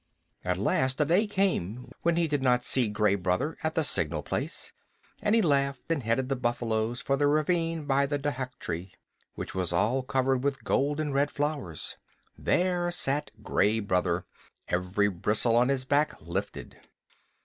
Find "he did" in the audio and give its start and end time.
2.15-2.41